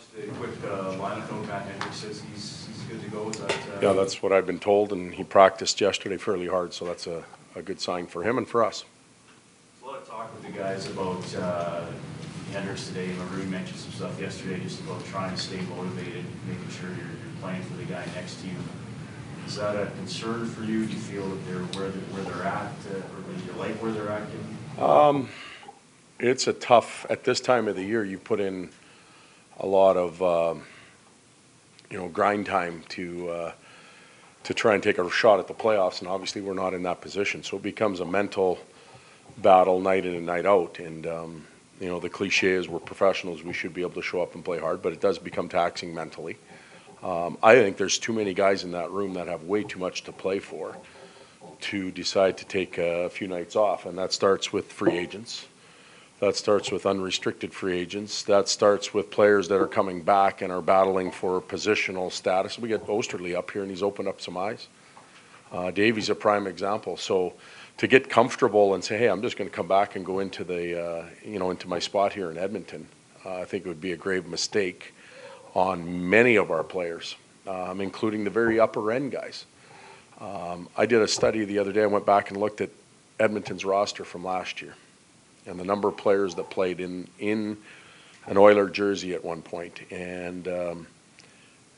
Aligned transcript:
just 0.00 0.28
a 0.28 0.32
quick 0.32 0.50
uh, 0.64 0.94
lineup 0.94 1.30
note, 1.30 1.46
Matt 1.46 1.66
Hendricks 1.66 1.96
says 1.96 2.22
he's, 2.32 2.68
he's 2.68 2.82
good 2.84 3.02
to 3.02 3.10
go, 3.10 3.30
that? 3.30 3.50
uh, 3.50 3.80
Yeah, 3.82 3.92
that's 3.92 4.22
what 4.22 4.32
I've 4.32 4.46
been 4.46 4.58
told, 4.58 4.92
and 4.92 5.14
he 5.14 5.24
practiced 5.24 5.80
yesterday 5.80 6.16
fairly 6.16 6.46
hard, 6.46 6.72
so 6.72 6.84
that's 6.84 7.06
a, 7.06 7.24
a 7.54 7.62
good 7.62 7.80
sign 7.80 8.06
for 8.06 8.22
him 8.22 8.38
and 8.38 8.48
for 8.48 8.64
us. 8.64 8.84
A 9.82 9.86
lot 9.86 9.98
of 9.98 10.08
talk 10.08 10.32
with 10.34 10.42
the 10.42 10.58
guys 10.58 10.88
about 10.88 11.36
uh, 11.36 11.84
Hendricks 12.52 12.88
today, 12.88 13.12
Maroon 13.18 13.50
mentioned 13.50 13.78
some 13.78 13.92
stuff 13.92 14.20
yesterday 14.20 14.60
just 14.60 14.80
about 14.80 15.04
trying 15.06 15.34
to 15.34 15.40
stay 15.40 15.60
motivated, 15.62 16.24
making 16.46 16.68
sure 16.68 16.88
you're, 16.88 16.98
you're 16.98 17.40
playing 17.40 17.62
for 17.62 17.74
the 17.74 17.84
guy 17.84 18.04
next 18.14 18.40
to 18.40 18.46
you. 18.46 18.54
Is 19.46 19.56
that 19.56 19.76
a 19.76 19.86
concern 19.86 20.46
for 20.46 20.62
you? 20.62 20.86
Do 20.86 20.92
you 20.92 20.98
feel 20.98 21.26
that 21.28 21.46
they're 21.46 21.62
where 21.80 21.90
they're, 21.90 22.00
where 22.02 22.22
they're 22.22 22.46
at, 22.46 22.72
uh, 22.92 22.96
or 22.96 23.34
do 23.34 23.44
you 23.44 23.52
like 23.58 23.74
where 23.82 23.90
they're 23.92 24.10
at? 24.10 24.22
Um, 24.80 25.28
it's 26.18 26.46
a 26.46 26.52
tough, 26.52 27.06
at 27.10 27.24
this 27.24 27.40
time 27.40 27.66
of 27.66 27.74
the 27.74 27.82
year, 27.82 28.04
you 28.04 28.18
put 28.18 28.38
in 28.38 28.70
a 29.60 29.66
lot 29.66 29.96
of, 29.96 30.22
um, 30.22 30.62
you 31.90 31.98
know, 31.98 32.08
grind 32.08 32.46
time 32.46 32.82
to, 32.88 33.28
uh, 33.28 33.52
to 34.44 34.54
try 34.54 34.74
and 34.74 34.82
take 34.82 34.98
a 34.98 35.10
shot 35.10 35.38
at 35.38 35.46
the 35.46 35.54
playoffs, 35.54 36.00
and 36.00 36.08
obviously, 36.08 36.40
we're 36.40 36.54
not 36.54 36.74
in 36.74 36.82
that 36.84 37.00
position. 37.00 37.42
So 37.42 37.58
it 37.58 37.62
becomes 37.62 38.00
a 38.00 38.06
mental 38.06 38.58
battle 39.38 39.80
night 39.80 40.06
in 40.06 40.14
and 40.14 40.26
night 40.26 40.46
out, 40.46 40.78
and, 40.78 41.06
um, 41.06 41.46
you 41.78 41.88
know, 41.88 42.00
the 42.00 42.08
cliche 42.08 42.52
is 42.52 42.68
we're 42.68 42.78
professionals, 42.78 43.42
we 43.42 43.52
should 43.52 43.74
be 43.74 43.82
able 43.82 43.92
to 43.92 44.02
show 44.02 44.22
up 44.22 44.34
and 44.34 44.44
play 44.44 44.58
hard, 44.58 44.82
but 44.82 44.92
it 44.92 45.00
does 45.00 45.18
become 45.18 45.48
taxing 45.48 45.94
mentally. 45.94 46.36
Um, 47.02 47.38
I 47.42 47.54
think 47.54 47.76
there's 47.76 47.98
too 47.98 48.12
many 48.12 48.34
guys 48.34 48.64
in 48.64 48.72
that 48.72 48.90
room 48.90 49.14
that 49.14 49.26
have 49.28 49.44
way 49.44 49.62
too 49.62 49.78
much 49.78 50.04
to 50.04 50.12
play 50.12 50.38
for 50.38 50.76
to 51.60 51.90
decide 51.90 52.38
to 52.38 52.44
take 52.44 52.78
a 52.78 53.08
few 53.10 53.28
nights 53.28 53.56
off, 53.56 53.86
and 53.86 53.98
that 53.98 54.12
starts 54.12 54.52
with 54.52 54.72
free 54.72 54.96
agents. 54.96 55.46
That 56.20 56.36
starts 56.36 56.70
with 56.70 56.84
unrestricted 56.84 57.54
free 57.54 57.78
agents. 57.78 58.22
That 58.24 58.46
starts 58.46 58.92
with 58.92 59.10
players 59.10 59.48
that 59.48 59.58
are 59.58 59.66
coming 59.66 60.02
back 60.02 60.42
and 60.42 60.52
are 60.52 60.60
battling 60.60 61.10
for 61.10 61.40
positional 61.40 62.12
status. 62.12 62.58
We 62.58 62.68
get 62.68 62.86
Oesterle 62.86 63.34
up 63.34 63.50
here, 63.50 63.62
and 63.62 63.70
he's 63.70 63.82
opened 63.82 64.06
up 64.06 64.20
some 64.20 64.36
eyes. 64.36 64.68
Uh, 65.50 65.70
Davey's 65.70 66.10
a 66.10 66.14
prime 66.14 66.46
example. 66.46 66.98
So 66.98 67.32
to 67.78 67.86
get 67.86 68.10
comfortable 68.10 68.74
and 68.74 68.84
say, 68.84 68.98
"Hey, 68.98 69.08
I'm 69.08 69.22
just 69.22 69.38
going 69.38 69.48
to 69.48 69.56
come 69.56 69.66
back 69.66 69.96
and 69.96 70.04
go 70.04 70.18
into 70.18 70.44
the, 70.44 70.78
uh, 70.78 71.04
you 71.24 71.38
know, 71.38 71.50
into 71.50 71.66
my 71.66 71.78
spot 71.78 72.12
here 72.12 72.30
in 72.30 72.36
Edmonton," 72.36 72.86
uh, 73.24 73.36
I 73.36 73.46
think 73.46 73.64
it 73.64 73.68
would 73.68 73.80
be 73.80 73.92
a 73.92 73.96
grave 73.96 74.26
mistake 74.26 74.92
on 75.54 76.10
many 76.10 76.36
of 76.36 76.50
our 76.50 76.62
players, 76.62 77.16
um, 77.46 77.80
including 77.80 78.24
the 78.24 78.30
very 78.30 78.60
upper 78.60 78.92
end 78.92 79.10
guys. 79.12 79.46
Um, 80.20 80.68
I 80.76 80.84
did 80.84 81.00
a 81.00 81.08
study 81.08 81.46
the 81.46 81.58
other 81.58 81.72
day. 81.72 81.82
I 81.82 81.86
went 81.86 82.04
back 82.04 82.30
and 82.30 82.38
looked 82.38 82.60
at 82.60 82.68
Edmonton's 83.18 83.64
roster 83.64 84.04
from 84.04 84.22
last 84.22 84.60
year 84.60 84.74
and 85.46 85.58
the 85.58 85.64
number 85.64 85.88
of 85.88 85.96
players 85.96 86.34
that 86.36 86.50
played 86.50 86.80
in, 86.80 87.08
in 87.18 87.56
an 88.26 88.36
Oiler 88.36 88.68
jersey 88.68 89.14
at 89.14 89.24
one 89.24 89.42
point. 89.42 89.80
And, 89.90 90.46
um, 90.48 90.86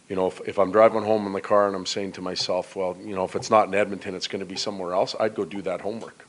you 0.08 0.16
know, 0.16 0.27
if, 0.27 0.41
if 0.46 0.58
I'm 0.58 0.72
driving 0.72 1.02
home 1.02 1.27
in 1.27 1.32
the 1.32 1.41
car 1.41 1.66
and 1.66 1.77
I'm 1.77 1.86
saying 1.86 2.12
to 2.12 2.22
myself, 2.22 2.77
well, 2.77 2.96
you 3.02 3.14
know, 3.14 3.24
if 3.24 3.36
it's 3.36 3.50
not 3.50 3.68
in 3.68 3.74
Edmonton, 3.74 4.14
it's 4.14 4.27
going 4.27 4.40
to 4.40 4.46
be 4.46 4.56
somewhere 4.56 4.92
else, 4.92 5.14
I'd 5.18 5.34
go 5.34 5.44
do 5.44 5.62
that 5.62 5.80
homework. 5.80 6.27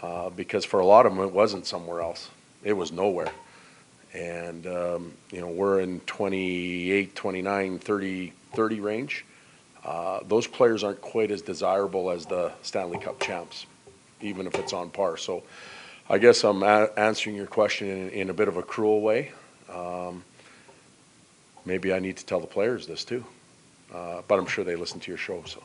Uh, 0.00 0.30
because 0.30 0.64
for 0.64 0.80
a 0.80 0.86
lot 0.86 1.06
of 1.06 1.14
them, 1.14 1.24
it 1.24 1.32
wasn't 1.32 1.64
somewhere 1.64 2.00
else. 2.00 2.28
It 2.64 2.72
was 2.72 2.90
nowhere. 2.90 3.30
And, 4.12 4.66
um, 4.66 5.12
you 5.30 5.40
know, 5.40 5.48
we're 5.48 5.80
in 5.80 6.00
28, 6.00 7.14
29, 7.14 7.78
30, 7.78 8.32
30 8.52 8.80
range. 8.80 9.24
Uh, 9.84 10.20
those 10.26 10.46
players 10.46 10.84
aren't 10.84 11.00
quite 11.00 11.30
as 11.30 11.42
desirable 11.42 12.10
as 12.10 12.26
the 12.26 12.52
Stanley 12.62 12.98
Cup 12.98 13.20
champs, 13.20 13.66
even 14.20 14.46
if 14.46 14.54
it's 14.56 14.72
on 14.72 14.90
par. 14.90 15.16
So 15.16 15.42
I 16.08 16.18
guess 16.18 16.44
I'm 16.44 16.62
a- 16.62 16.90
answering 16.96 17.36
your 17.36 17.46
question 17.46 17.88
in, 17.88 18.08
in 18.10 18.30
a 18.30 18.34
bit 18.34 18.48
of 18.48 18.56
a 18.56 18.62
cruel 18.62 19.00
way. 19.00 19.32
Um, 19.72 20.24
maybe 21.64 21.92
I 21.92 21.98
need 21.98 22.16
to 22.18 22.26
tell 22.26 22.40
the 22.40 22.46
players 22.46 22.86
this 22.86 23.04
too, 23.04 23.24
uh, 23.94 24.22
but 24.28 24.38
I'm 24.38 24.46
sure 24.46 24.64
they 24.64 24.76
listen 24.76 25.00
to 25.00 25.10
your 25.10 25.18
show. 25.18 25.42
So 25.46 25.62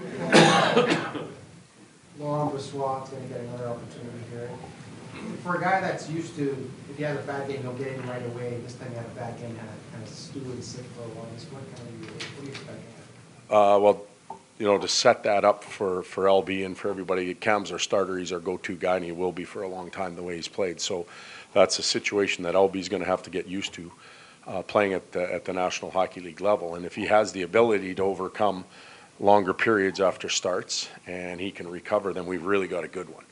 Laurent 2.18 2.52
Brossoit 2.52 3.10
gonna 3.10 3.26
get 3.28 3.40
another 3.40 3.68
opportunity 3.68 4.18
here. 4.30 4.50
For 5.42 5.56
a 5.56 5.60
guy 5.60 5.80
that's 5.80 6.08
used 6.10 6.34
to, 6.36 6.70
if 6.90 6.96
he 6.96 7.02
has 7.04 7.18
a 7.18 7.22
bad 7.22 7.48
game, 7.48 7.62
he'll 7.62 7.74
get 7.74 7.88
in 7.88 8.08
right 8.08 8.24
away, 8.26 8.58
this 8.64 8.74
time 8.74 8.90
he 8.90 8.96
had 8.96 9.06
a 9.06 9.10
bad 9.10 9.38
game, 9.38 9.54
had 9.56 9.68
to 9.68 9.92
kind 9.92 10.02
of 10.02 10.08
stew 10.08 10.40
and 10.40 10.64
sit 10.64 10.84
for 10.96 11.02
a 11.02 11.08
while, 11.08 11.26
what 11.26 11.76
kind 11.76 11.88
of, 11.88 12.10
what 12.10 12.40
do 12.40 12.46
you 12.46 12.52
expect? 12.52 12.78
Uh, 13.50 13.78
well, 13.80 14.06
you 14.62 14.68
know, 14.68 14.78
to 14.78 14.86
set 14.86 15.24
that 15.24 15.44
up 15.44 15.64
for, 15.64 16.04
for 16.04 16.26
LB 16.26 16.64
and 16.64 16.78
for 16.78 16.88
everybody, 16.88 17.34
Cam's 17.34 17.72
our 17.72 17.80
starter, 17.80 18.16
he's 18.16 18.30
our 18.30 18.38
go-to 18.38 18.76
guy, 18.76 18.94
and 18.94 19.04
he 19.04 19.10
will 19.10 19.32
be 19.32 19.42
for 19.42 19.62
a 19.62 19.68
long 19.68 19.90
time 19.90 20.14
the 20.14 20.22
way 20.22 20.36
he's 20.36 20.46
played. 20.46 20.80
So 20.80 21.04
that's 21.52 21.80
a 21.80 21.82
situation 21.82 22.44
that 22.44 22.54
LB's 22.54 22.88
going 22.88 23.02
to 23.02 23.08
have 23.08 23.24
to 23.24 23.30
get 23.30 23.48
used 23.48 23.74
to, 23.74 23.90
uh, 24.46 24.62
playing 24.62 24.92
at 24.92 25.10
the, 25.10 25.34
at 25.34 25.46
the 25.46 25.52
National 25.52 25.90
Hockey 25.90 26.20
League 26.20 26.40
level. 26.40 26.76
And 26.76 26.86
if 26.86 26.94
he 26.94 27.06
has 27.06 27.32
the 27.32 27.42
ability 27.42 27.92
to 27.96 28.04
overcome 28.04 28.64
longer 29.18 29.52
periods 29.52 30.00
after 30.00 30.28
starts 30.28 30.88
and 31.08 31.40
he 31.40 31.50
can 31.50 31.66
recover, 31.66 32.12
then 32.12 32.26
we've 32.26 32.46
really 32.46 32.68
got 32.68 32.84
a 32.84 32.88
good 32.88 33.12
one. 33.12 33.24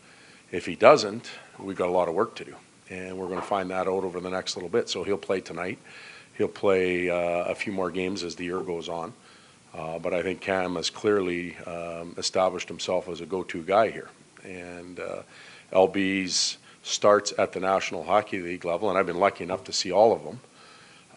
If 0.50 0.66
he 0.66 0.74
doesn't, 0.74 1.30
we've 1.60 1.76
got 1.76 1.88
a 1.88 1.92
lot 1.92 2.08
of 2.08 2.14
work 2.16 2.34
to 2.34 2.44
do, 2.44 2.56
and 2.88 3.16
we're 3.16 3.28
going 3.28 3.40
to 3.40 3.46
find 3.46 3.70
that 3.70 3.86
out 3.86 4.02
over 4.02 4.18
the 4.18 4.30
next 4.30 4.56
little 4.56 4.68
bit. 4.68 4.88
So 4.88 5.04
he'll 5.04 5.16
play 5.16 5.40
tonight. 5.40 5.78
He'll 6.36 6.48
play 6.48 7.08
uh, 7.08 7.44
a 7.44 7.54
few 7.54 7.72
more 7.72 7.92
games 7.92 8.24
as 8.24 8.34
the 8.34 8.46
year 8.46 8.62
goes 8.62 8.88
on. 8.88 9.12
Uh, 9.74 9.98
but 9.98 10.12
I 10.12 10.22
think 10.22 10.40
Cam 10.40 10.76
has 10.76 10.90
clearly 10.90 11.56
um, 11.58 12.14
established 12.18 12.68
himself 12.68 13.08
as 13.08 13.20
a 13.20 13.26
go-to 13.26 13.62
guy 13.62 13.90
here. 13.90 14.08
And 14.42 14.98
uh, 14.98 15.22
LB's 15.72 16.58
starts 16.82 17.32
at 17.38 17.52
the 17.52 17.60
National 17.60 18.04
Hockey 18.04 18.40
League 18.40 18.64
level, 18.64 18.88
and 18.88 18.98
I've 18.98 19.06
been 19.06 19.20
lucky 19.20 19.44
enough 19.44 19.64
to 19.64 19.72
see 19.72 19.92
all 19.92 20.12
of 20.12 20.24
them. 20.24 20.40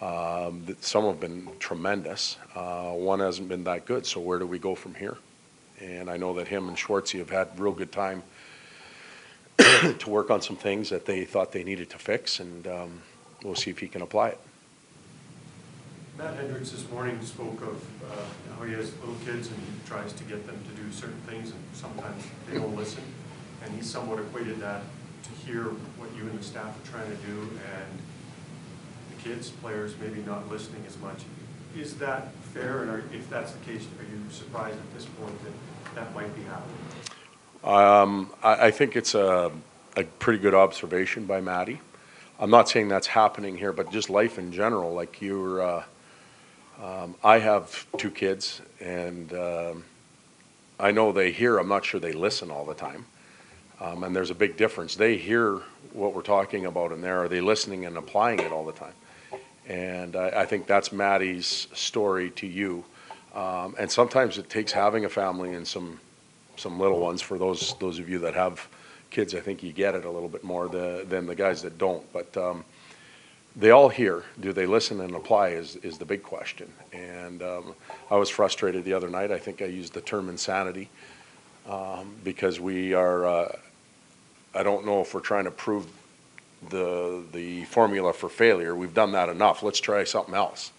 Um, 0.01 0.75
some 0.81 1.05
have 1.05 1.19
been 1.19 1.47
tremendous. 1.59 2.37
Uh, 2.55 2.91
one 2.91 3.19
hasn't 3.19 3.47
been 3.47 3.63
that 3.63 3.85
good. 3.85 4.05
So 4.05 4.19
where 4.19 4.37
do 4.37 4.45
we 4.45 4.59
go 4.59 4.75
from 4.75 4.95
here? 4.95 5.17
And 5.79 6.09
I 6.09 6.17
know 6.17 6.33
that 6.33 6.47
him 6.47 6.67
and 6.67 6.77
Schwartzy 6.77 7.19
have 7.19 7.29
had 7.29 7.57
real 7.57 7.71
good 7.71 7.91
time 7.91 8.23
to 9.57 10.09
work 10.09 10.29
on 10.29 10.41
some 10.41 10.57
things 10.57 10.89
that 10.89 11.05
they 11.05 11.25
thought 11.25 11.51
they 11.51 11.63
needed 11.63 11.89
to 11.91 11.97
fix, 11.97 12.39
and 12.39 12.67
um, 12.67 13.01
we'll 13.43 13.55
see 13.55 13.71
if 13.71 13.79
he 13.79 13.87
can 13.87 14.01
apply 14.01 14.29
it. 14.29 14.39
Matt 16.17 16.35
Hendricks 16.35 16.69
this 16.69 16.87
morning 16.91 17.19
spoke 17.21 17.61
of 17.61 17.83
uh, 18.11 18.15
how 18.55 18.65
he 18.65 18.73
has 18.73 18.93
little 18.99 19.15
kids 19.25 19.47
and 19.47 19.57
he 19.57 19.87
tries 19.87 20.13
to 20.13 20.23
get 20.25 20.45
them 20.45 20.57
to 20.69 20.81
do 20.81 20.91
certain 20.91 21.19
things 21.27 21.51
and 21.51 21.59
sometimes 21.73 22.23
they 22.49 22.57
don't 22.57 22.75
listen. 22.75 23.03
And 23.63 23.73
he 23.73 23.81
somewhat 23.81 24.19
equated 24.19 24.59
that 24.59 24.83
to 25.23 25.29
hear 25.45 25.63
what 25.97 26.13
you 26.15 26.23
and 26.23 26.37
the 26.39 26.43
staff 26.43 26.77
are 26.77 26.91
trying 26.91 27.09
to 27.09 27.17
do 27.25 27.39
and 27.41 27.99
the 29.09 29.23
kids, 29.23 29.49
players, 29.49 29.95
maybe 29.99 30.21
not 30.21 30.49
listening 30.51 30.83
as 30.87 30.97
much. 30.99 31.23
Is 31.75 31.95
that 31.95 32.31
fair? 32.53 32.83
And 32.83 32.91
are- 32.91 33.03
if 33.11 33.27
that's 33.29 33.53
the 33.53 33.65
case, 33.65 33.83
are 33.99 34.03
you 34.03 34.21
surprised 34.29 34.77
at 34.77 34.93
this 34.93 35.05
point 35.05 35.33
that 35.43 35.95
that 35.95 36.13
might 36.13 36.33
be 36.35 36.43
happening? 36.43 36.77
Um, 37.63 38.29
I, 38.43 38.67
I 38.67 38.71
think 38.71 38.95
it's 38.95 39.15
a, 39.15 39.51
a 39.95 40.03
pretty 40.03 40.39
good 40.39 40.53
observation 40.53 41.25
by 41.25 41.41
Maddie. 41.41 41.81
I'm 42.39 42.49
not 42.51 42.69
saying 42.69 42.89
that's 42.89 43.07
happening 43.07 43.57
here, 43.57 43.71
but 43.71 43.91
just 43.91 44.09
life 44.11 44.37
in 44.37 44.51
general, 44.51 44.93
like 44.93 45.21
you're, 45.21 45.61
uh, 45.61 45.83
um, 46.81 47.15
I 47.23 47.39
have 47.39 47.85
two 47.97 48.11
kids 48.11 48.61
and, 48.79 49.33
um, 49.33 49.83
I 50.79 50.91
know 50.91 51.11
they 51.11 51.31
hear, 51.31 51.57
I'm 51.59 51.67
not 51.67 51.85
sure 51.85 51.99
they 51.99 52.13
listen 52.13 52.51
all 52.51 52.65
the 52.65 52.73
time. 52.73 53.05
Um, 53.79 54.03
and 54.03 54.15
there's 54.15 54.29
a 54.29 54.35
big 54.35 54.57
difference. 54.57 54.95
They 54.95 55.17
hear 55.17 55.61
what 55.93 56.13
we're 56.13 56.21
talking 56.21 56.65
about 56.65 56.91
in 56.91 57.01
there. 57.01 57.23
Are 57.23 57.27
they 57.27 57.41
listening 57.41 57.85
and 57.85 57.97
applying 57.97 58.39
it 58.39 58.51
all 58.51 58.65
the 58.65 58.73
time? 58.73 58.93
And 59.67 60.15
I, 60.15 60.41
I 60.41 60.45
think 60.45 60.67
that's 60.67 60.91
Maddie's 60.91 61.67
story 61.73 62.31
to 62.31 62.47
you. 62.47 62.83
Um, 63.33 63.75
and 63.79 63.89
sometimes 63.89 64.37
it 64.37 64.49
takes 64.49 64.71
having 64.71 65.05
a 65.05 65.09
family 65.09 65.53
and 65.53 65.67
some, 65.67 65.99
some 66.55 66.79
little 66.79 66.99
ones. 66.99 67.21
For 67.21 67.37
those, 67.37 67.75
those 67.79 67.99
of 67.99 68.09
you 68.09 68.19
that 68.19 68.33
have 68.35 68.67
kids, 69.09 69.33
I 69.35 69.39
think 69.39 69.63
you 69.63 69.71
get 69.71 69.95
it 69.95 70.05
a 70.05 70.09
little 70.09 70.29
bit 70.29 70.43
more 70.43 70.67
the, 70.67 71.05
than 71.07 71.25
the 71.25 71.35
guys 71.35 71.61
that 71.61 71.77
don't. 71.77 72.11
But 72.13 72.35
um, 72.37 72.63
they 73.55 73.69
all 73.69 73.89
hear. 73.89 74.23
Do 74.39 74.51
they 74.51 74.65
listen 74.65 74.99
and 75.01 75.15
apply 75.15 75.49
is, 75.49 75.75
is 75.77 75.97
the 75.97 76.05
big 76.05 76.23
question. 76.23 76.71
And 76.91 77.43
um, 77.43 77.75
I 78.09 78.15
was 78.15 78.29
frustrated 78.29 78.83
the 78.83 78.93
other 78.93 79.09
night. 79.09 79.31
I 79.31 79.37
think 79.37 79.61
I 79.61 79.65
used 79.65 79.93
the 79.93 80.01
term 80.01 80.29
insanity 80.29 80.89
um, 81.69 82.15
because 82.23 82.59
we 82.59 82.93
are, 82.93 83.25
uh, 83.25 83.55
I 84.55 84.63
don't 84.63 84.85
know 84.85 85.01
if 85.01 85.13
we're 85.13 85.21
trying 85.21 85.45
to 85.45 85.51
prove 85.51 85.87
the, 86.69 87.23
the 87.31 87.65
formula 87.65 88.13
for 88.13 88.29
failure. 88.29 88.75
We've 88.75 88.93
done 88.93 89.11
that 89.11 89.29
enough. 89.29 89.61
Let's 89.61 89.79
try 89.79 90.03
something 90.03 90.33
else. 90.33 90.71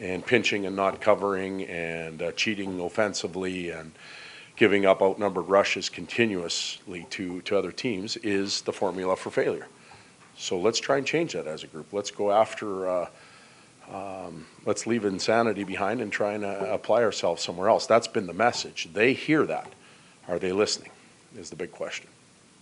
And 0.00 0.26
pinching 0.26 0.66
and 0.66 0.74
not 0.76 1.00
covering 1.00 1.62
and 1.64 2.20
uh, 2.20 2.32
cheating 2.32 2.80
offensively 2.80 3.70
and 3.70 3.92
giving 4.56 4.84
up 4.84 5.00
outnumbered 5.00 5.48
rushes 5.48 5.88
continuously 5.88 7.06
to, 7.10 7.40
to 7.42 7.56
other 7.56 7.72
teams 7.72 8.16
is 8.18 8.62
the 8.62 8.72
formula 8.72 9.16
for 9.16 9.30
failure. 9.30 9.68
So 10.36 10.58
let's 10.58 10.80
try 10.80 10.98
and 10.98 11.06
change 11.06 11.32
that 11.32 11.46
as 11.46 11.62
a 11.62 11.66
group. 11.66 11.92
Let's 11.92 12.10
go 12.10 12.32
after, 12.32 12.88
uh, 12.88 13.08
um, 13.92 14.46
let's 14.66 14.86
leave 14.86 15.04
insanity 15.04 15.64
behind 15.64 16.00
and 16.00 16.12
try 16.12 16.32
and 16.32 16.44
uh, 16.44 16.66
apply 16.70 17.02
ourselves 17.02 17.42
somewhere 17.42 17.68
else. 17.68 17.86
That's 17.86 18.08
been 18.08 18.26
the 18.26 18.34
message. 18.34 18.88
They 18.92 19.12
hear 19.12 19.46
that. 19.46 19.72
Are 20.28 20.38
they 20.38 20.52
listening? 20.52 20.90
Is 21.36 21.50
the 21.50 21.56
big 21.56 21.72
question. 21.72 22.08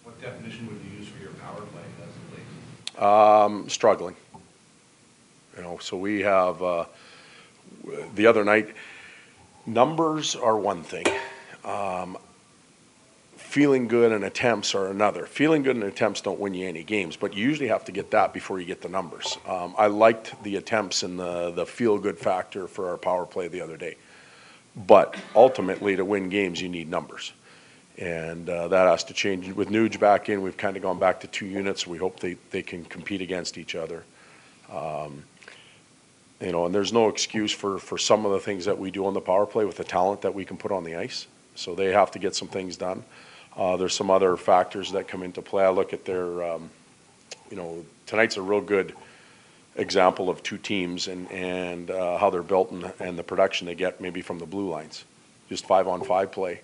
What 0.04 0.20
definition 0.20 0.66
would 0.66 0.80
you 0.84 0.98
use 0.98 1.08
for 1.08 1.22
your 1.22 1.32
power 1.32 1.60
play 1.60 1.82
as 2.02 2.98
late? 2.98 3.02
Um, 3.02 3.68
struggling. 3.68 4.16
You 5.56 5.62
know, 5.62 5.78
so 5.78 5.96
we 5.96 6.20
have, 6.20 6.62
uh, 6.62 6.84
the 8.14 8.26
other 8.26 8.44
night, 8.44 8.68
numbers 9.66 10.34
are 10.34 10.56
one 10.56 10.82
thing. 10.82 11.06
Um, 11.64 12.18
Feeling 13.52 13.86
good 13.86 14.12
and 14.12 14.24
attempts 14.24 14.74
are 14.74 14.88
another. 14.88 15.26
Feeling 15.26 15.62
good 15.62 15.76
and 15.76 15.84
attempts 15.84 16.22
don't 16.22 16.40
win 16.40 16.54
you 16.54 16.66
any 16.66 16.82
games, 16.82 17.16
but 17.16 17.34
you 17.34 17.46
usually 17.46 17.68
have 17.68 17.84
to 17.84 17.92
get 17.92 18.10
that 18.12 18.32
before 18.32 18.58
you 18.58 18.64
get 18.64 18.80
the 18.80 18.88
numbers. 18.88 19.36
Um, 19.46 19.74
I 19.76 19.88
liked 19.88 20.42
the 20.42 20.56
attempts 20.56 21.02
and 21.02 21.20
the, 21.20 21.50
the 21.50 21.66
feel-good 21.66 22.18
factor 22.18 22.66
for 22.66 22.88
our 22.88 22.96
power 22.96 23.26
play 23.26 23.48
the 23.48 23.60
other 23.60 23.76
day. 23.76 23.96
But 24.74 25.16
ultimately, 25.34 25.96
to 25.96 26.02
win 26.02 26.30
games, 26.30 26.62
you 26.62 26.70
need 26.70 26.88
numbers. 26.88 27.34
And 27.98 28.48
uh, 28.48 28.68
that 28.68 28.86
has 28.86 29.04
to 29.04 29.12
change. 29.12 29.52
With 29.52 29.68
Nuge 29.68 30.00
back 30.00 30.30
in, 30.30 30.40
we've 30.40 30.56
kind 30.56 30.78
of 30.78 30.82
gone 30.82 30.98
back 30.98 31.20
to 31.20 31.26
two 31.26 31.44
units. 31.44 31.86
We 31.86 31.98
hope 31.98 32.20
they, 32.20 32.38
they 32.52 32.62
can 32.62 32.86
compete 32.86 33.20
against 33.20 33.58
each 33.58 33.74
other. 33.74 34.02
Um, 34.72 35.24
You 36.40 36.52
know, 36.52 36.64
and 36.64 36.74
there's 36.74 36.94
no 36.94 37.10
excuse 37.10 37.52
for, 37.52 37.78
for 37.78 37.98
some 37.98 38.24
of 38.24 38.32
the 38.32 38.40
things 38.40 38.64
that 38.64 38.78
we 38.78 38.90
do 38.90 39.04
on 39.04 39.12
the 39.12 39.20
power 39.20 39.44
play 39.44 39.66
with 39.66 39.76
the 39.76 39.84
talent 39.84 40.22
that 40.22 40.34
we 40.34 40.46
can 40.46 40.56
put 40.56 40.72
on 40.72 40.84
the 40.84 40.96
ice. 40.96 41.26
So 41.54 41.74
they 41.74 41.92
have 41.92 42.10
to 42.12 42.18
get 42.18 42.34
some 42.34 42.48
things 42.48 42.78
done. 42.78 43.04
Uh, 43.56 43.76
There's 43.76 43.94
some 43.94 44.10
other 44.10 44.36
factors 44.36 44.92
that 44.92 45.08
come 45.08 45.22
into 45.22 45.42
play. 45.42 45.64
I 45.64 45.70
look 45.70 45.92
at 45.92 46.04
their, 46.04 46.42
um, 46.42 46.70
you 47.50 47.56
know, 47.56 47.84
tonight's 48.06 48.36
a 48.36 48.42
real 48.42 48.60
good 48.60 48.94
example 49.76 50.28
of 50.28 50.42
two 50.42 50.58
teams 50.58 51.08
and, 51.08 51.30
and 51.30 51.90
uh, 51.90 52.18
how 52.18 52.30
they're 52.30 52.42
built 52.42 52.70
and, 52.70 52.92
and 52.98 53.18
the 53.18 53.22
production 53.22 53.66
they 53.66 53.74
get 53.74 54.00
maybe 54.00 54.22
from 54.22 54.38
the 54.38 54.46
blue 54.46 54.68
lines. 54.68 55.04
Just 55.48 55.66
five-on-five 55.66 56.32
play. 56.32 56.60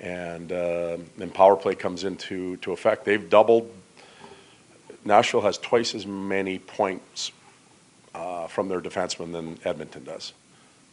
And 0.00 0.50
uh, 0.50 0.96
then 1.18 1.30
power 1.30 1.56
play 1.56 1.74
comes 1.74 2.04
into, 2.04 2.56
to 2.58 2.72
effect. 2.72 3.04
They've 3.04 3.28
doubled, 3.28 3.70
Nashville 5.04 5.42
has 5.42 5.58
twice 5.58 5.94
as 5.94 6.06
many 6.06 6.58
points 6.58 7.32
uh, 8.14 8.46
from 8.46 8.68
their 8.68 8.80
defensemen 8.80 9.32
than 9.32 9.58
Edmonton 9.64 10.04
does. 10.04 10.32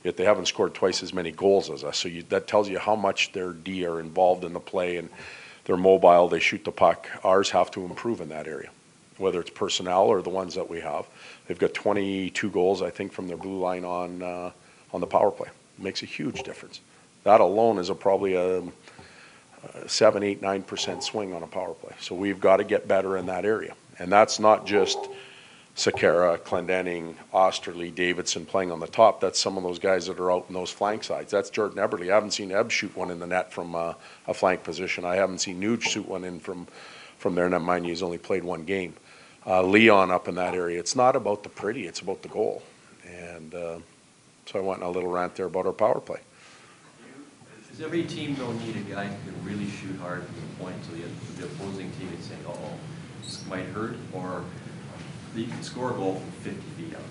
Yet 0.08 0.16
they 0.16 0.24
haven't 0.24 0.46
scored 0.46 0.74
twice 0.74 1.04
as 1.04 1.14
many 1.14 1.32
goals 1.32 1.70
as 1.70 1.84
us. 1.84 1.98
So 1.98 2.08
you, 2.08 2.24
that 2.30 2.48
tells 2.48 2.70
you 2.70 2.80
how 2.80 2.96
much 2.96 3.34
their 3.34 3.52
D 3.52 3.86
are 3.86 4.00
involved 4.00 4.46
in 4.46 4.54
the 4.54 4.60
play 4.62 4.96
and 4.96 5.10
they're 5.66 5.76
mobile, 5.76 6.30
they 6.30 6.40
shoot 6.40 6.64
the 6.64 6.72
puck. 6.72 7.10
Ours 7.26 7.50
have 7.50 7.70
to 7.72 7.84
improve 7.84 8.22
in 8.22 8.30
that 8.30 8.48
area, 8.48 8.70
whether 9.18 9.42
it's 9.42 9.50
personnel 9.50 10.04
or 10.04 10.22
the 10.22 10.30
ones 10.30 10.56
that 10.56 10.70
we 10.70 10.80
have. 10.80 11.08
They've 11.46 11.60
got 11.60 11.74
22 11.74 12.50
goals, 12.50 12.82
I 12.82 12.90
think, 12.90 13.12
from 13.12 13.28
their 13.28 13.36
blue 13.36 13.60
line 13.60 13.84
on, 13.84 14.24
uh, 14.24 14.52
on 14.94 15.02
the 15.02 15.08
power 15.08 15.30
play. 15.30 15.50
It 15.50 15.84
Makes 15.84 16.04
a 16.04 16.06
huge 16.06 16.42
difference. 16.44 16.80
That 17.26 17.42
alone 17.42 17.78
is 17.78 17.90
a 17.90 17.94
probably 17.94 18.36
a, 18.36 18.60
a 18.62 19.90
seven, 19.90 20.24
eight, 20.24 20.42
nine 20.42 20.64
percent 20.64 21.04
swing 21.04 21.34
on 21.34 21.44
a 21.44 21.48
power 21.48 21.74
play. 21.74 21.98
So 22.00 22.16
we've 22.16 22.40
got 22.40 22.58
to 22.58 22.64
get 22.64 22.88
better 22.88 23.18
in 23.18 23.26
that 23.26 23.44
area. 23.44 23.76
And 24.00 24.10
that's 24.10 24.40
not 24.40 24.66
just 24.66 24.98
Sekera, 25.78 26.40
Clendening, 26.40 27.14
Oesterle, 27.32 27.94
Davidson 27.94 28.48
playing 28.48 28.72
on 28.72 28.80
the 28.80 28.88
top. 28.88 29.22
That's 29.22 29.40
some 29.40 29.58
of 29.58 29.64
those 29.64 29.78
guys 29.78 30.08
that 30.08 30.20
are 30.20 30.32
out 30.32 30.46
in 30.48 30.56
those 30.56 30.72
flank 30.72 31.04
sides. 31.04 31.32
That's 31.32 31.52
Jordan 31.52 31.78
Eberle. 31.78 32.10
I 32.10 32.16
haven't 32.16 32.32
seen 32.32 32.52
Ebb 32.52 32.72
shoot 32.72 32.98
one 32.98 33.12
in 33.12 33.20
the 33.20 33.28
net 33.28 33.54
from 33.54 33.76
uh, 33.76 33.94
a 34.26 34.34
flank 34.34 34.64
position. 34.64 35.06
I 35.06 35.18
haven't 35.18 35.38
seen 35.38 35.62
Nuge 35.62 35.84
shoot 35.84 36.08
one 36.08 36.24
in 36.24 36.40
from, 36.40 36.66
from 37.20 37.36
there. 37.36 37.48
Now, 37.48 37.60
mind 37.60 37.86
you, 37.86 37.92
he's 37.92 38.02
only 38.02 38.18
played 38.18 38.44
one 38.44 38.64
game. 38.64 38.96
Uh, 39.46 39.62
Leon 39.62 40.10
up 40.10 40.28
in 40.28 40.34
that 40.36 40.56
area. 40.56 40.80
It's 40.80 40.96
not 40.96 41.16
about 41.16 41.44
the 41.44 41.50
pretty, 41.50 41.86
it's 41.86 42.00
about 42.00 42.24
the 42.24 42.30
goal. 42.30 42.64
And 43.06 43.54
uh, 43.54 43.78
so 44.48 44.58
I 44.58 44.64
went 44.64 44.82
on 44.82 44.90
a 44.90 44.92
little 44.92 45.12
rant 45.12 45.36
there 45.36 45.46
about 45.46 45.68
our 45.68 45.74
power 45.74 46.00
play. 46.00 46.22
Does 47.70 47.82
every 47.86 48.04
team 48.04 48.34
though 48.34 48.52
need 48.52 48.76
a 48.78 48.80
guy 48.80 49.06
who 49.06 49.32
can 49.32 49.46
really 49.46 49.70
shoot 49.70 49.96
hard 50.00 50.24
from 50.24 50.36
the 50.36 50.64
point 50.64 50.76
so 50.84 50.94
the, 50.94 51.04
the 51.40 51.46
opposing 51.46 51.92
team 51.92 52.10
is 52.20 52.26
saying, 52.26 52.42
oh, 52.48 52.74
this 53.22 53.46
might 53.48 53.66
hurt, 53.68 53.96
or 54.12 54.44
you 55.42 55.48
can 55.48 55.64
score 55.64 55.92
a 55.92 55.94
goal 55.94 56.16
from 56.16 56.32
fifty 56.32 56.84
feet 56.84 56.96
out? 56.96 57.02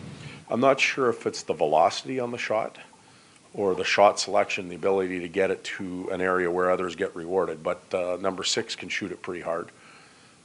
I'm 0.49 0.61
not 0.61 0.79
sure 0.79 1.09
if 1.09 1.27
it's 1.27 1.43
the 1.43 1.55
velocity 1.55 2.21
on 2.21 2.31
the 2.31 2.39
shot 2.39 2.79
or 3.55 3.75
the 3.75 3.85
shot 3.85 4.21
selection, 4.21 4.69
the 4.69 4.77
ability 4.77 5.21
to 5.21 5.29
get 5.29 5.51
it 5.51 5.65
to 5.65 6.09
an 6.11 6.21
area 6.21 6.51
where 6.51 6.71
others 6.71 6.95
get 6.95 7.17
rewarded. 7.17 7.63
But 7.63 7.83
uh, 7.93 8.19
number 8.21 8.45
six 8.45 8.77
can 8.77 8.89
shoot 8.89 9.11
it 9.11 9.23
pretty 9.23 9.41
hard. 9.41 9.71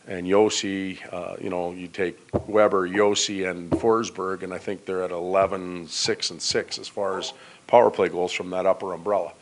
And 0.08 0.26
Josi, 0.26 0.98
uh, 1.14 1.36
you 1.40 1.50
know, 1.50 1.72
you 1.72 1.88
take 1.88 2.18
Weber, 2.48 2.88
Josi, 2.88 3.50
and 3.50 3.70
Forsberg, 3.70 4.42
and 4.42 4.54
I 4.54 4.58
think 4.58 4.86
they're 4.86 5.04
at 5.04 5.12
11, 5.12 5.88
6, 5.88 6.32
and 6.32 6.42
6 6.42 6.80
as 6.80 6.88
far 6.88 7.20
as 7.20 7.34
power 7.68 7.92
play 7.92 8.10
goals 8.10 8.32
from 8.32 8.50
that 8.50 8.66
upper 8.66 8.94
umbrella. 8.94 9.34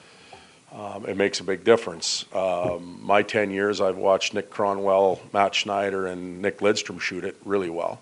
Um, 0.73 1.05
it 1.05 1.15
makes 1.15 1.39
a 1.39 1.43
big 1.43 1.63
difference. 1.63 2.25
Um, 2.33 2.99
my 3.01 3.23
10 3.23 3.51
years, 3.51 3.79
I've 3.79 3.97
watched 3.97 4.33
Nick 4.33 4.51
Kronwall, 4.51 5.19
Matt 5.33 5.55
Schneider, 5.55 6.07
and 6.07 6.41
Nick 6.41 6.59
Lidstrom 6.59 6.99
shoot 6.99 7.23
it 7.23 7.37
really 7.45 7.69
well. 7.69 8.01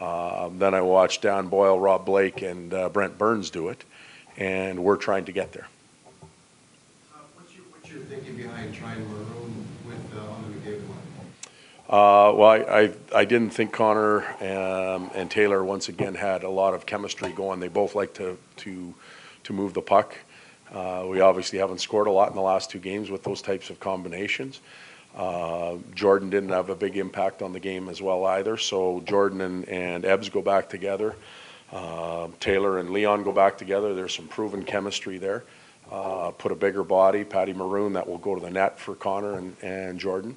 Um, 0.00 0.58
then 0.58 0.74
I 0.74 0.80
watched 0.80 1.22
Dan 1.22 1.48
Boyle, 1.48 1.78
Rob 1.78 2.04
Blake, 2.04 2.42
and 2.42 2.72
uh, 2.72 2.88
Brent 2.88 3.18
Burns 3.18 3.50
do 3.50 3.68
it, 3.68 3.84
and 4.36 4.82
we're 4.82 4.96
trying 4.96 5.24
to 5.26 5.32
get 5.32 5.52
there. 5.52 5.68
Uh, 6.22 7.18
What's 7.36 7.54
your, 7.54 7.64
what's 7.70 7.90
your 7.90 8.00
thinking 8.02 8.36
behind 8.36 8.74
trying 8.74 9.06
Maroon 9.08 9.66
with 9.86 10.16
uh, 10.16 10.30
on 10.30 10.42
the 10.42 10.58
McDavid 10.58 10.88
line? 10.88 10.98
Uh, 11.88 12.32
well, 12.34 12.48
I, 12.48 12.58
I, 12.58 12.92
I 13.14 13.24
didn't 13.26 13.50
think 13.50 13.72
Connor 13.72 14.24
um, 14.42 15.10
and 15.14 15.30
Taylor 15.30 15.62
once 15.62 15.88
again 15.90 16.14
had 16.14 16.42
a 16.42 16.48
lot 16.48 16.72
of 16.72 16.86
chemistry 16.86 17.32
going. 17.32 17.60
They 17.60 17.68
both 17.68 17.94
like 17.94 18.14
to, 18.14 18.38
to, 18.58 18.94
to 19.44 19.52
move 19.52 19.74
the 19.74 19.82
puck. 19.82 20.16
Uh, 20.72 21.04
we 21.06 21.20
obviously 21.20 21.58
haven't 21.58 21.82
scored 21.82 22.06
a 22.06 22.10
lot 22.10 22.30
in 22.30 22.34
the 22.34 22.40
last 22.40 22.70
two 22.70 22.78
games 22.78 23.10
with 23.10 23.22
those 23.24 23.42
types 23.42 23.68
of 23.68 23.78
combinations. 23.78 24.60
Uh, 25.16 25.76
Jordan 25.94 26.30
didn't 26.30 26.50
have 26.50 26.70
a 26.70 26.74
big 26.74 26.96
impact 26.96 27.42
on 27.42 27.52
the 27.52 27.60
game 27.60 27.88
as 27.88 28.00
well 28.00 28.24
either, 28.24 28.56
so 28.56 29.02
Jordan 29.04 29.42
and, 29.42 29.68
and 29.68 30.04
Ebbs 30.04 30.28
go 30.28 30.40
back 30.40 30.68
together. 30.68 31.14
Uh, 31.70 32.28
Taylor 32.40 32.78
and 32.78 32.90
Leon 32.90 33.22
go 33.22 33.32
back 33.32 33.56
together. 33.58 33.94
There's 33.94 34.14
some 34.14 34.28
proven 34.28 34.62
chemistry 34.62 35.18
there. 35.18 35.44
Uh, 35.90 36.30
put 36.30 36.52
a 36.52 36.54
bigger 36.54 36.82
body, 36.82 37.24
Patty 37.24 37.52
Maroon, 37.52 37.92
that 37.94 38.08
will 38.08 38.18
go 38.18 38.34
to 38.34 38.40
the 38.40 38.50
net 38.50 38.78
for 38.78 38.94
Connor 38.94 39.34
and, 39.34 39.56
and 39.62 39.98
Jordan. 39.98 40.36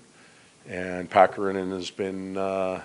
And 0.68 1.10
Pakarinen 1.10 1.72
has 1.72 1.90
been, 1.90 2.36
uh, 2.36 2.82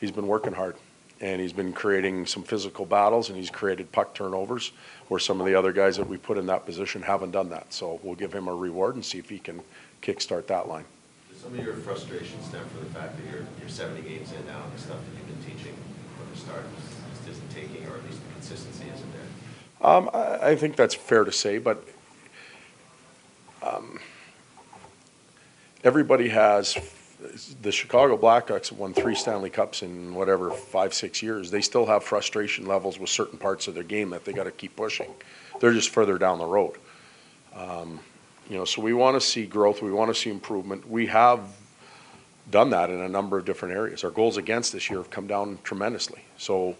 he's 0.00 0.10
been 0.10 0.26
working 0.26 0.52
hard. 0.52 0.76
And 1.22 1.40
he's 1.40 1.52
been 1.52 1.74
creating 1.74 2.24
some 2.24 2.42
physical 2.42 2.86
battles 2.86 3.28
and 3.28 3.36
he's 3.36 3.50
created 3.50 3.92
puck 3.92 4.14
turnovers 4.14 4.72
where 5.08 5.20
some 5.20 5.38
of 5.38 5.46
the 5.46 5.54
other 5.54 5.70
guys 5.70 5.98
that 5.98 6.08
we 6.08 6.16
put 6.16 6.38
in 6.38 6.46
that 6.46 6.64
position 6.64 7.02
haven't 7.02 7.32
done 7.32 7.50
that. 7.50 7.72
So 7.74 8.00
we'll 8.02 8.14
give 8.14 8.32
him 8.32 8.48
a 8.48 8.54
reward 8.54 8.94
and 8.94 9.04
see 9.04 9.18
if 9.18 9.28
he 9.28 9.38
can 9.38 9.60
kickstart 10.00 10.46
that 10.46 10.66
line. 10.66 10.86
Some 11.42 11.58
of 11.58 11.64
your 11.64 11.74
frustration 11.74 12.42
stem 12.42 12.62
from 12.68 12.80
the 12.84 12.90
fact 12.94 13.16
that 13.16 13.24
you're, 13.32 13.46
you're 13.58 13.68
seventy 13.68 14.02
games 14.06 14.30
in 14.32 14.46
now 14.46 14.62
and 14.62 14.74
the 14.74 14.78
stuff 14.78 14.98
that 14.98 15.16
you've 15.16 15.26
been 15.26 15.56
teaching 15.56 15.74
from 16.16 16.26
the 16.34 16.38
start 16.38 16.64
just 17.24 17.28
isn't 17.30 17.50
taking, 17.50 17.86
or 17.88 17.96
at 17.96 18.04
least 18.04 18.18
the 18.22 18.32
consistency 18.34 18.84
isn't 18.94 19.12
there? 19.12 19.88
Um, 19.90 20.10
I, 20.12 20.50
I 20.50 20.56
think 20.56 20.76
that's 20.76 20.94
fair 20.94 21.24
to 21.24 21.32
say, 21.32 21.56
but, 21.56 21.82
um, 23.62 24.00
everybody 25.82 26.28
has, 26.28 26.76
the 27.62 27.72
Chicago 27.72 28.18
Blackhawks 28.18 28.68
have 28.68 28.78
won 28.78 28.92
three 28.92 29.14
Stanley 29.14 29.50
Cups 29.50 29.82
in 29.82 30.14
whatever, 30.14 30.50
five, 30.50 30.92
six 30.92 31.22
years. 31.22 31.50
They 31.50 31.62
still 31.62 31.86
have 31.86 32.04
frustration 32.04 32.66
levels 32.66 32.98
with 32.98 33.08
certain 33.08 33.38
parts 33.38 33.66
of 33.66 33.74
their 33.74 33.82
game 33.82 34.10
that 34.10 34.26
they 34.26 34.34
gotta 34.34 34.50
keep 34.50 34.76
pushing. 34.76 35.10
They're 35.58 35.72
just 35.72 35.88
further 35.88 36.18
down 36.18 36.38
the 36.38 36.44
road. 36.44 36.74
Um, 37.54 38.00
you 38.50 38.56
know, 38.56 38.64
so 38.64 38.82
we 38.82 38.92
wanna 38.92 39.20
see 39.20 39.46
growth, 39.46 39.80
we 39.80 39.92
wanna 39.92 40.14
see 40.14 40.28
improvement. 40.28 40.90
We 40.90 41.06
have 41.06 41.40
done 42.50 42.70
that 42.70 42.90
in 42.90 43.00
a 43.00 43.08
number 43.08 43.38
of 43.38 43.44
different 43.44 43.74
areas. 43.74 44.02
Our 44.02 44.10
goals 44.10 44.36
against 44.36 44.72
this 44.72 44.90
year 44.90 44.98
have 44.98 45.10
come 45.10 45.28
down 45.28 45.58
tremendously. 45.62 46.22
So 46.36 46.76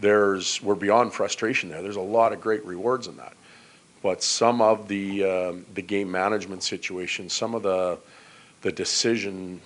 there's, 0.00 0.60
we're 0.60 0.74
beyond 0.74 1.12
frustration 1.12 1.68
there. 1.68 1.82
There's 1.82 1.96
a 1.96 2.00
lot 2.00 2.32
of 2.32 2.40
great 2.40 2.64
rewards 2.64 3.06
in 3.06 3.16
that. 3.18 3.34
But 4.02 4.22
some 4.22 4.60
of 4.60 4.88
the, 4.88 5.24
um, 5.24 5.66
the 5.74 5.82
game 5.82 6.10
management 6.10 6.62
situations, 6.62 7.32
some 7.32 7.54
of 7.54 7.62
the, 7.62 7.98
the 8.62 8.72
decision 8.72 9.60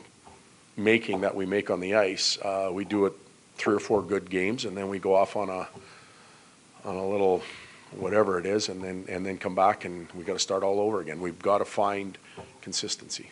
making 0.76 1.22
that 1.22 1.34
we 1.34 1.46
make 1.46 1.70
on 1.70 1.80
the 1.80 1.94
ice, 1.94 2.38
uh, 2.42 2.68
we 2.70 2.84
do 2.84 3.06
it 3.06 3.14
three 3.56 3.74
or 3.74 3.80
four 3.80 4.02
good 4.02 4.28
games 4.30 4.64
and 4.64 4.76
then 4.76 4.88
we 4.88 4.98
go 4.98 5.14
off 5.14 5.34
on 5.34 5.48
a, 5.48 5.66
on 6.84 6.94
a 6.94 7.08
little, 7.08 7.42
whatever 7.96 8.38
it 8.38 8.46
is, 8.46 8.68
and 8.68 8.82
then, 8.82 9.04
and 9.08 9.24
then 9.24 9.38
come 9.38 9.54
back 9.54 9.84
and 9.84 10.08
we 10.12 10.24
gotta 10.24 10.38
start 10.38 10.62
all 10.62 10.80
over 10.80 11.00
again. 11.00 11.20
We've 11.20 11.38
gotta 11.38 11.64
find 11.64 12.18
consistency. 12.60 13.30